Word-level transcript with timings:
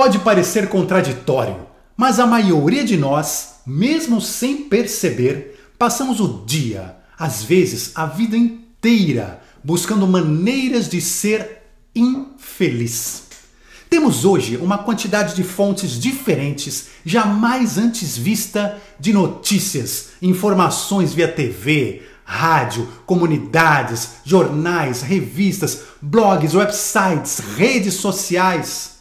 Pode 0.00 0.20
parecer 0.20 0.68
contraditório, 0.68 1.56
mas 1.96 2.20
a 2.20 2.26
maioria 2.26 2.84
de 2.84 2.96
nós, 2.96 3.54
mesmo 3.66 4.20
sem 4.20 4.68
perceber, 4.68 5.58
passamos 5.76 6.20
o 6.20 6.44
dia, 6.46 6.94
às 7.18 7.42
vezes 7.42 7.90
a 7.96 8.06
vida 8.06 8.36
inteira, 8.36 9.42
buscando 9.64 10.06
maneiras 10.06 10.88
de 10.88 11.00
ser 11.00 11.64
infeliz. 11.96 13.24
Temos 13.90 14.24
hoje 14.24 14.56
uma 14.56 14.78
quantidade 14.78 15.34
de 15.34 15.42
fontes 15.42 15.98
diferentes, 15.98 16.90
jamais 17.04 17.76
antes 17.76 18.16
vista, 18.16 18.80
de 19.00 19.12
notícias, 19.12 20.10
informações 20.22 21.12
via 21.12 21.26
TV, 21.26 22.02
rádio, 22.24 22.86
comunidades, 23.04 24.10
jornais, 24.24 25.02
revistas, 25.02 25.80
blogs, 26.00 26.54
websites, 26.54 27.40
redes 27.56 27.94
sociais. 27.94 28.97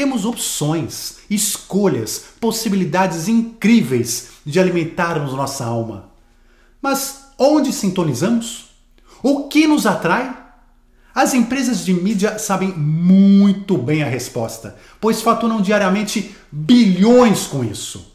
Temos 0.00 0.24
opções, 0.24 1.18
escolhas, 1.28 2.24
possibilidades 2.40 3.28
incríveis 3.28 4.30
de 4.46 4.58
alimentarmos 4.58 5.34
nossa 5.34 5.62
alma. 5.62 6.08
Mas 6.80 7.26
onde 7.38 7.70
sintonizamos? 7.70 8.70
O 9.22 9.46
que 9.46 9.66
nos 9.66 9.84
atrai? 9.84 10.34
As 11.14 11.34
empresas 11.34 11.84
de 11.84 11.92
mídia 11.92 12.38
sabem 12.38 12.72
muito 12.72 13.76
bem 13.76 14.02
a 14.02 14.08
resposta, 14.08 14.74
pois 14.98 15.20
faturam 15.20 15.60
diariamente 15.60 16.34
bilhões 16.50 17.46
com 17.46 17.62
isso. 17.62 18.10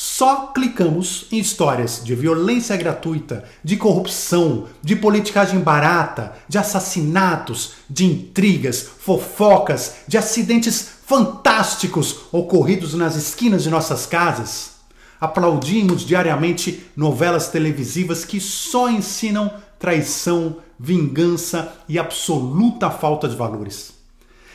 Só 0.00 0.52
clicamos 0.54 1.26
em 1.32 1.40
histórias 1.40 2.00
de 2.04 2.14
violência 2.14 2.76
gratuita, 2.76 3.42
de 3.64 3.76
corrupção, 3.76 4.66
de 4.80 4.94
politicagem 4.94 5.58
barata, 5.58 6.34
de 6.48 6.56
assassinatos, 6.56 7.72
de 7.90 8.06
intrigas, 8.06 8.80
fofocas, 8.80 9.94
de 10.06 10.16
acidentes 10.16 10.88
fantásticos 11.04 12.20
ocorridos 12.30 12.94
nas 12.94 13.16
esquinas 13.16 13.64
de 13.64 13.70
nossas 13.70 14.06
casas. 14.06 14.74
Aplaudimos 15.20 16.06
diariamente 16.06 16.86
novelas 16.96 17.48
televisivas 17.48 18.24
que 18.24 18.38
só 18.38 18.88
ensinam 18.88 19.52
traição, 19.80 20.58
vingança 20.78 21.72
e 21.88 21.98
absoluta 21.98 22.88
falta 22.88 23.28
de 23.28 23.34
valores. 23.34 23.94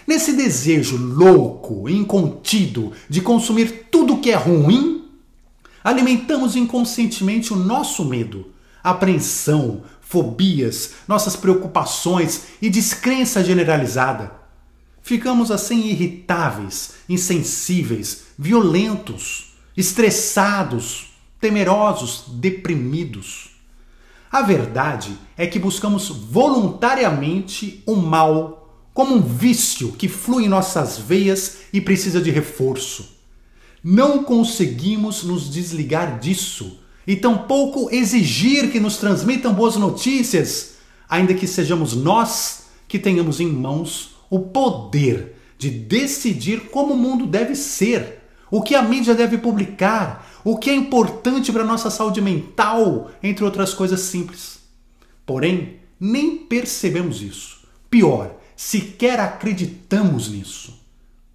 Nesse 0.07 0.31
desejo 0.31 0.95
louco 0.95 1.89
incontido 1.89 2.93
de 3.09 3.19
consumir 3.19 3.87
tudo 3.91 4.19
que 4.19 4.31
é 4.31 4.35
ruim, 4.35 4.92
alimentamos 5.83 6.55
inconscientemente 6.55 7.51
o 7.51 7.55
nosso 7.55 8.05
medo, 8.05 8.53
apreensão, 8.83 9.83
fobias, 10.01 10.93
nossas 11.07 11.35
preocupações 11.35 12.43
e 12.61 12.69
descrença 12.69 13.43
generalizada. 13.43 14.31
Ficamos 15.01 15.51
assim 15.51 15.87
irritáveis, 15.87 16.93
insensíveis, 17.09 18.25
violentos, 18.37 19.55
estressados, 19.75 21.13
temerosos, 21.41 22.25
deprimidos. 22.35 23.49
A 24.31 24.41
verdade 24.41 25.17
é 25.37 25.45
que 25.45 25.59
buscamos 25.59 26.07
voluntariamente 26.07 27.83
o 27.85 27.95
mal 27.95 28.87
como 28.93 29.15
um 29.15 29.21
vício 29.21 29.91
que 29.91 30.07
flui 30.07 30.45
em 30.45 30.49
nossas 30.49 30.97
veias 30.97 31.63
e 31.73 31.81
precisa 31.81 32.21
de 32.21 32.31
reforço. 32.31 33.17
Não 33.83 34.23
conseguimos 34.23 35.23
nos 35.23 35.49
desligar 35.49 36.19
disso 36.19 36.79
e 37.05 37.15
tampouco 37.15 37.93
exigir 37.93 38.71
que 38.71 38.79
nos 38.79 38.97
transmitam 38.97 39.53
boas 39.53 39.75
notícias, 39.75 40.75
ainda 41.09 41.33
que 41.33 41.45
sejamos 41.45 41.93
nós 41.93 42.67
que 42.87 42.97
tenhamos 42.97 43.39
em 43.39 43.47
mãos 43.47 44.15
o 44.29 44.39
poder 44.39 45.35
de 45.57 45.69
decidir 45.69 46.69
como 46.69 46.93
o 46.93 46.97
mundo 46.97 47.25
deve 47.27 47.55
ser 47.55 48.21
o 48.49 48.61
que 48.61 48.75
a 48.75 48.83
mídia 48.83 49.15
deve 49.15 49.37
publicar, 49.39 50.31
o 50.43 50.57
que 50.57 50.69
é 50.69 50.75
importante 50.75 51.51
para 51.51 51.63
a 51.63 51.65
nossa 51.65 51.89
saúde 51.89 52.21
mental, 52.21 53.09
entre 53.21 53.43
outras 53.43 53.73
coisas 53.73 53.99
simples. 54.01 54.59
Porém, 55.25 55.79
nem 55.99 56.37
percebemos 56.37 57.21
isso. 57.21 57.67
Pior, 57.89 58.35
sequer 58.55 59.19
acreditamos 59.19 60.29
nisso. 60.29 60.79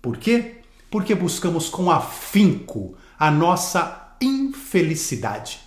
Por 0.00 0.16
quê? 0.16 0.57
Porque 0.90 1.14
buscamos 1.14 1.68
com 1.68 1.90
afinco 1.90 2.94
a 3.18 3.30
nossa 3.30 4.14
infelicidade. 4.20 5.60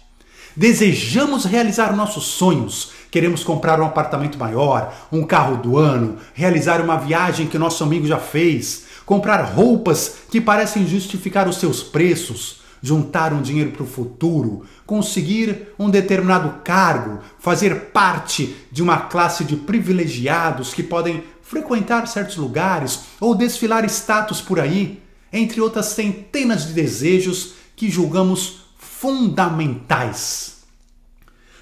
Desejamos 0.56 1.46
realizar 1.46 1.96
nossos 1.96 2.26
sonhos, 2.26 2.92
queremos 3.10 3.44
comprar 3.44 3.80
um 3.80 3.86
apartamento 3.86 4.38
maior, 4.38 4.94
um 5.12 5.24
carro 5.24 5.58
do 5.58 5.78
ano, 5.78 6.18
realizar 6.34 6.82
uma 6.82 6.98
viagem 6.98 7.48
que 7.48 7.58
nosso 7.58 7.84
amigo 7.84 8.06
já 8.06 8.18
fez, 8.18 8.86
comprar 9.06 9.42
roupas 9.44 10.18
que 10.30 10.42
parecem 10.42 10.86
justificar 10.86 11.48
os 11.48 11.58
seus 11.58 11.82
preços, 11.82 12.62
juntar 12.82 13.32
um 13.32 13.42
dinheiro 13.42 13.72
para 13.72 13.84
o 13.84 13.88
futuro, 13.88 14.66
conseguir 14.86 15.70
um 15.80 15.90
determinado 15.90 16.62
cargo, 16.64 17.20
fazer 17.40 17.92
parte 17.92 18.56
de 18.72 18.84
uma 18.84 18.98
classe 18.98 19.46
de 19.46 19.56
privilegiados 19.56 20.74
que 20.74 20.84
podem 20.84 21.24
frequentar 21.42 22.08
certos 22.08 22.38
lugares 22.38 23.04
ou 23.20 23.36
desfilar 23.36 23.86
status 23.86 24.42
por 24.42 24.60
aí, 24.60 25.01
entre 25.32 25.62
outras 25.62 25.88
centenas 25.88 26.68
de 26.68 26.74
desejos 26.74 27.54
que 27.76 27.90
julgamos 27.90 28.62
fundamentais. 28.78 30.62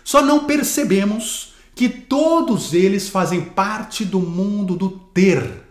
Só 0.03 0.21
não 0.21 0.45
percebemos 0.45 1.53
que 1.75 1.87
todos 1.87 2.73
eles 2.73 3.07
fazem 3.07 3.41
parte 3.41 4.03
do 4.03 4.19
mundo 4.19 4.75
do 4.75 4.89
ter. 4.89 5.63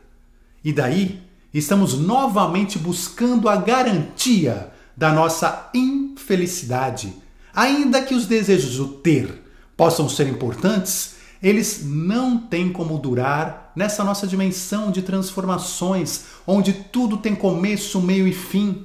E 0.64 0.72
daí 0.72 1.20
estamos 1.52 1.98
novamente 1.98 2.78
buscando 2.78 3.48
a 3.48 3.56
garantia 3.56 4.72
da 4.96 5.12
nossa 5.12 5.68
infelicidade. 5.74 7.12
Ainda 7.54 8.00
que 8.00 8.14
os 8.14 8.26
desejos 8.26 8.76
do 8.76 8.88
ter 8.88 9.42
possam 9.76 10.08
ser 10.08 10.28
importantes, 10.28 11.16
eles 11.42 11.82
não 11.84 12.38
têm 12.38 12.72
como 12.72 12.98
durar 12.98 13.72
nessa 13.74 14.02
nossa 14.02 14.26
dimensão 14.26 14.90
de 14.90 15.02
transformações, 15.02 16.24
onde 16.46 16.72
tudo 16.72 17.16
tem 17.16 17.34
começo, 17.34 18.00
meio 18.00 18.26
e 18.26 18.32
fim. 18.32 18.84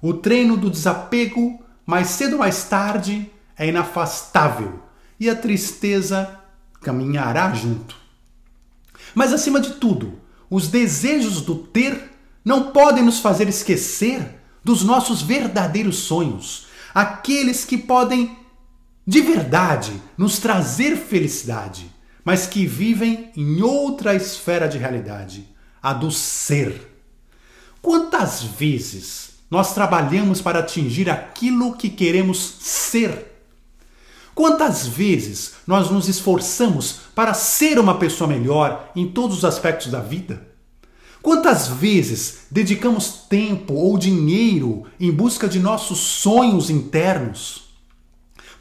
O 0.00 0.14
treino 0.14 0.56
do 0.56 0.70
desapego, 0.70 1.62
mais 1.86 2.08
cedo 2.08 2.34
ou 2.34 2.38
mais 2.40 2.64
tarde, 2.64 3.30
é 3.56 3.68
inafastável 3.68 4.82
e 5.18 5.30
a 5.30 5.36
tristeza 5.36 6.38
caminhará 6.80 7.54
junto. 7.54 7.96
Mas 9.14 9.32
acima 9.32 9.60
de 9.60 9.74
tudo, 9.74 10.18
os 10.50 10.68
desejos 10.68 11.40
do 11.40 11.54
ter 11.54 12.10
não 12.44 12.72
podem 12.72 13.04
nos 13.04 13.20
fazer 13.20 13.48
esquecer 13.48 14.40
dos 14.64 14.82
nossos 14.82 15.22
verdadeiros 15.22 15.96
sonhos, 15.98 16.66
aqueles 16.94 17.64
que 17.64 17.78
podem 17.78 18.36
de 19.06 19.20
verdade 19.20 19.92
nos 20.16 20.38
trazer 20.38 20.96
felicidade, 20.96 21.90
mas 22.24 22.46
que 22.46 22.66
vivem 22.66 23.30
em 23.36 23.62
outra 23.62 24.14
esfera 24.14 24.68
de 24.68 24.78
realidade, 24.78 25.48
a 25.82 25.92
do 25.92 26.10
ser. 26.10 26.88
Quantas 27.80 28.42
vezes 28.42 29.32
nós 29.50 29.74
trabalhamos 29.74 30.40
para 30.40 30.60
atingir 30.60 31.10
aquilo 31.10 31.76
que 31.76 31.90
queremos 31.90 32.56
ser? 32.60 33.32
Quantas 34.34 34.86
vezes 34.86 35.54
nós 35.66 35.90
nos 35.90 36.08
esforçamos 36.08 37.00
para 37.14 37.34
ser 37.34 37.78
uma 37.78 37.98
pessoa 37.98 38.28
melhor 38.28 38.90
em 38.96 39.08
todos 39.08 39.38
os 39.38 39.44
aspectos 39.44 39.88
da 39.88 40.00
vida? 40.00 40.48
Quantas 41.20 41.68
vezes 41.68 42.46
dedicamos 42.50 43.26
tempo 43.28 43.74
ou 43.74 43.98
dinheiro 43.98 44.84
em 44.98 45.10
busca 45.12 45.48
de 45.48 45.60
nossos 45.60 45.98
sonhos 45.98 46.70
internos? 46.70 47.61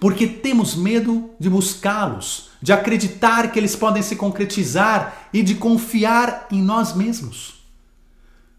Porque 0.01 0.25
temos 0.25 0.73
medo 0.73 1.29
de 1.39 1.47
buscá-los, 1.47 2.50
de 2.59 2.73
acreditar 2.73 3.51
que 3.51 3.59
eles 3.59 3.75
podem 3.75 4.01
se 4.01 4.16
concretizar 4.16 5.29
e 5.31 5.44
de 5.44 5.53
confiar 5.53 6.47
em 6.50 6.59
nós 6.59 6.95
mesmos. 6.95 7.62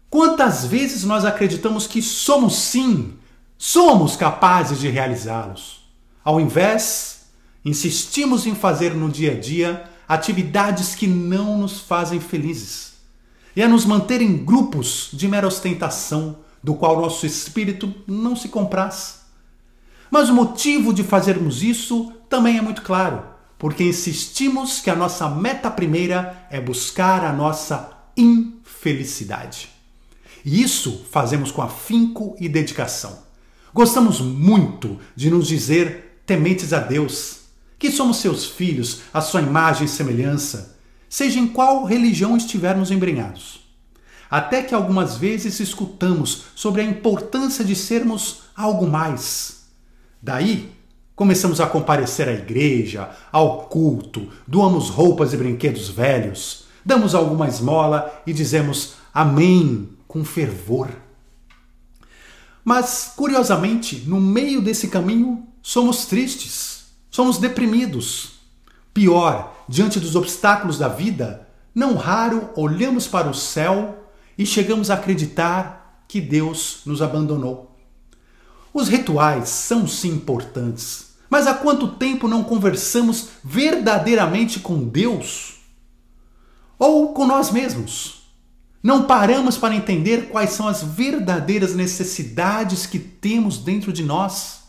Quantas 0.09 0.63
vezes 0.63 1.03
nós 1.03 1.25
acreditamos 1.25 1.85
que 1.85 2.01
somos 2.01 2.55
sim, 2.55 3.15
somos 3.57 4.15
capazes 4.15 4.79
de 4.79 4.87
realizá-los? 4.87 5.81
Ao 6.23 6.39
invés, 6.39 7.25
insistimos 7.65 8.47
em 8.47 8.55
fazer 8.55 8.93
no 8.93 9.09
dia 9.09 9.33
a 9.33 9.37
dia 9.37 9.83
atividades 10.07 10.95
que 10.95 11.07
não 11.07 11.57
nos 11.57 11.81
fazem 11.81 12.21
felizes. 12.21 12.93
E 13.53 13.61
a 13.61 13.67
nos 13.67 13.83
manter 13.85 14.21
em 14.21 14.45
grupos 14.45 15.09
de 15.11 15.27
mera 15.27 15.45
ostentação, 15.45 16.37
do 16.63 16.73
qual 16.73 17.01
nosso 17.01 17.25
espírito 17.25 17.93
não 18.07 18.33
se 18.33 18.47
compraz. 18.47 19.22
Mas 20.13 20.29
o 20.29 20.33
motivo 20.35 20.93
de 20.93 21.01
fazermos 21.01 21.63
isso 21.63 22.13
também 22.29 22.59
é 22.59 22.61
muito 22.61 22.83
claro, 22.83 23.23
porque 23.57 23.83
insistimos 23.83 24.79
que 24.79 24.91
a 24.91 24.95
nossa 24.95 25.27
meta 25.27 25.71
primeira 25.71 26.45
é 26.51 26.61
buscar 26.61 27.25
a 27.25 27.33
nossa 27.33 27.89
infelicidade. 28.15 29.69
E 30.45 30.61
isso 30.61 31.03
fazemos 31.09 31.51
com 31.51 31.63
afinco 31.63 32.35
e 32.39 32.47
dedicação. 32.47 33.23
Gostamos 33.73 34.21
muito 34.21 34.99
de 35.15 35.31
nos 35.31 35.47
dizer 35.47 36.21
tementes 36.27 36.73
a 36.73 36.79
Deus, 36.79 37.45
que 37.79 37.89
somos 37.89 38.17
seus 38.17 38.45
filhos, 38.45 38.99
a 39.11 39.19
sua 39.19 39.41
imagem 39.41 39.85
e 39.85 39.89
semelhança, 39.89 40.77
seja 41.09 41.39
em 41.39 41.47
qual 41.47 41.85
religião 41.85 42.37
estivermos 42.37 42.91
embrenhados. 42.91 43.61
até 44.29 44.61
que 44.61 44.75
algumas 44.75 45.17
vezes 45.17 45.59
escutamos 45.59 46.43
sobre 46.53 46.81
a 46.81 46.85
importância 46.85 47.65
de 47.65 47.75
sermos 47.75 48.43
algo 48.55 48.85
mais. 48.85 49.62
Daí, 50.23 50.71
começamos 51.17 51.59
a 51.59 51.67
comparecer 51.67 52.29
à 52.29 52.31
igreja, 52.31 53.09
ao 53.29 53.63
culto, 53.63 54.29
doamos 54.47 54.87
roupas 54.87 55.33
e 55.33 55.37
brinquedos 55.37 55.89
velhos, 55.89 56.63
damos 56.85 57.13
alguma 57.13 57.45
esmola 57.45 58.23
e 58.25 58.31
dizemos 58.31 58.93
amém 59.13 59.89
com 60.07 60.23
fervor. 60.23 60.87
Mas, 62.63 63.11
curiosamente, 63.17 64.05
no 64.07 64.21
meio 64.21 64.61
desse 64.61 64.87
caminho, 64.87 65.45
somos 65.61 66.05
tristes, 66.05 66.85
somos 67.11 67.37
deprimidos. 67.37 68.35
Pior, 68.93 69.53
diante 69.67 69.99
dos 69.99 70.15
obstáculos 70.15 70.77
da 70.77 70.87
vida, 70.87 71.49
não 71.75 71.95
raro 71.95 72.49
olhamos 72.55 73.07
para 73.07 73.29
o 73.29 73.33
céu 73.33 74.07
e 74.37 74.45
chegamos 74.45 74.89
a 74.89 74.93
acreditar 74.93 76.05
que 76.07 76.21
Deus 76.21 76.79
nos 76.85 77.01
abandonou. 77.01 77.72
Os 78.73 78.87
rituais 78.87 79.49
são 79.49 79.87
sim 79.87 80.09
importantes, 80.09 81.13
mas 81.29 81.47
há 81.47 81.53
quanto 81.53 81.89
tempo 81.89 82.27
não 82.27 82.43
conversamos 82.43 83.29
verdadeiramente 83.43 84.59
com 84.59 84.83
Deus? 84.87 85.59
Ou 86.79 87.13
com 87.13 87.25
nós 87.25 87.51
mesmos? 87.51 88.23
Não 88.81 89.03
paramos 89.03 89.57
para 89.57 89.75
entender 89.75 90.29
quais 90.29 90.51
são 90.51 90.67
as 90.67 90.83
verdadeiras 90.83 91.75
necessidades 91.75 92.85
que 92.85 92.99
temos 92.99 93.57
dentro 93.57 93.93
de 93.93 94.03
nós? 94.03 94.63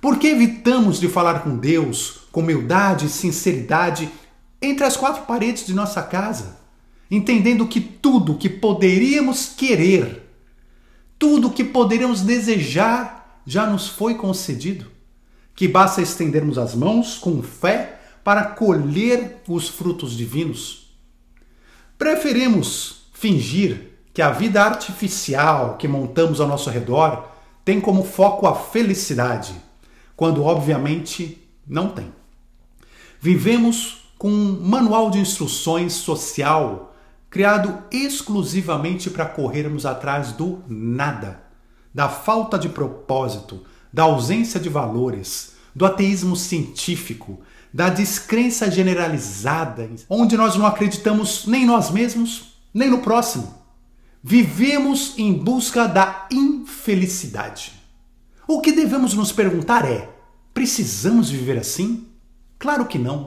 Por 0.00 0.18
que 0.18 0.26
evitamos 0.26 1.00
de 1.00 1.08
falar 1.08 1.40
com 1.40 1.56
Deus 1.56 2.18
com 2.30 2.40
humildade 2.40 3.06
e 3.06 3.08
sinceridade 3.08 4.10
entre 4.60 4.84
as 4.84 4.96
quatro 4.96 5.22
paredes 5.22 5.64
de 5.64 5.72
nossa 5.72 6.02
casa? 6.02 6.58
entendendo 7.10 7.66
que 7.66 7.80
tudo 7.80 8.36
que 8.36 8.48
poderíamos 8.48 9.46
querer, 9.56 10.27
tudo 11.18 11.50
que 11.50 11.64
poderíamos 11.64 12.22
desejar 12.22 13.42
já 13.44 13.66
nos 13.66 13.88
foi 13.88 14.14
concedido, 14.14 14.86
que 15.54 15.66
basta 15.66 16.00
estendermos 16.00 16.58
as 16.58 16.74
mãos 16.74 17.18
com 17.18 17.42
fé 17.42 18.00
para 18.22 18.44
colher 18.44 19.42
os 19.48 19.68
frutos 19.68 20.16
divinos. 20.16 20.90
Preferimos 21.96 23.08
fingir 23.12 23.94
que 24.14 24.22
a 24.22 24.30
vida 24.30 24.62
artificial 24.62 25.76
que 25.76 25.88
montamos 25.88 26.40
ao 26.40 26.46
nosso 26.46 26.70
redor 26.70 27.28
tem 27.64 27.80
como 27.80 28.04
foco 28.04 28.46
a 28.46 28.54
felicidade, 28.54 29.54
quando 30.14 30.44
obviamente 30.44 31.42
não 31.66 31.88
tem. 31.88 32.12
Vivemos 33.20 34.12
com 34.16 34.30
um 34.30 34.60
manual 34.60 35.10
de 35.10 35.18
instruções 35.18 35.92
social 35.94 36.87
criado 37.30 37.84
exclusivamente 37.90 39.10
para 39.10 39.26
corrermos 39.26 39.84
atrás 39.84 40.32
do 40.32 40.62
nada, 40.68 41.42
da 41.92 42.08
falta 42.08 42.58
de 42.58 42.68
propósito, 42.68 43.64
da 43.92 44.04
ausência 44.04 44.58
de 44.58 44.68
valores, 44.68 45.52
do 45.74 45.84
ateísmo 45.84 46.36
científico, 46.36 47.40
da 47.72 47.88
descrença 47.88 48.70
generalizada, 48.70 49.90
onde 50.08 50.36
nós 50.36 50.56
não 50.56 50.66
acreditamos 50.66 51.46
nem 51.46 51.64
em 51.64 51.66
nós 51.66 51.90
mesmos, 51.90 52.58
nem 52.72 52.90
no 52.90 52.98
próximo. 52.98 53.54
Vivemos 54.22 55.14
em 55.16 55.32
busca 55.32 55.86
da 55.86 56.26
infelicidade. 56.30 57.72
O 58.46 58.60
que 58.60 58.72
devemos 58.72 59.14
nos 59.14 59.30
perguntar 59.30 59.84
é: 59.84 60.08
precisamos 60.52 61.30
viver 61.30 61.58
assim? 61.58 62.06
Claro 62.58 62.86
que 62.86 62.98
não. 62.98 63.26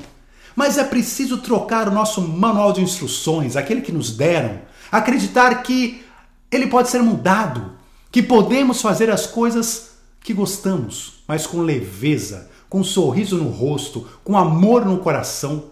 Mas 0.55 0.77
é 0.77 0.83
preciso 0.83 1.37
trocar 1.37 1.87
o 1.87 1.93
nosso 1.93 2.21
manual 2.21 2.73
de 2.73 2.81
instruções, 2.81 3.55
aquele 3.55 3.81
que 3.81 3.91
nos 3.91 4.15
deram, 4.15 4.61
acreditar 4.91 5.63
que 5.63 6.03
ele 6.51 6.67
pode 6.67 6.89
ser 6.89 7.01
mudado, 7.01 7.71
que 8.11 8.21
podemos 8.21 8.81
fazer 8.81 9.09
as 9.09 9.25
coisas 9.25 9.91
que 10.19 10.33
gostamos, 10.33 11.23
mas 11.27 11.47
com 11.47 11.61
leveza, 11.61 12.49
com 12.69 12.81
um 12.81 12.83
sorriso 12.83 13.37
no 13.37 13.49
rosto, 13.49 14.07
com 14.23 14.37
amor 14.37 14.85
no 14.85 14.99
coração, 14.99 15.71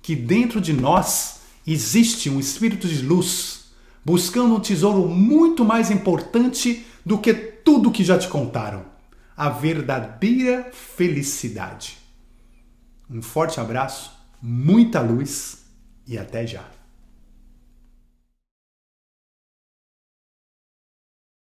que 0.00 0.14
dentro 0.14 0.60
de 0.60 0.72
nós 0.72 1.40
existe 1.66 2.30
um 2.30 2.38
espírito 2.38 2.86
de 2.86 3.02
luz, 3.02 3.66
buscando 4.04 4.54
um 4.54 4.60
tesouro 4.60 5.08
muito 5.08 5.64
mais 5.64 5.90
importante 5.90 6.86
do 7.04 7.18
que 7.18 7.34
tudo 7.34 7.90
que 7.90 8.04
já 8.04 8.18
te 8.18 8.28
contaram: 8.28 8.84
a 9.36 9.48
verdadeira 9.48 10.70
felicidade. 10.72 12.03
Um 13.08 13.20
forte 13.20 13.60
abraço, 13.60 14.12
muita 14.40 15.00
luz 15.00 15.64
e 16.06 16.18
até 16.18 16.46
já! 16.46 16.64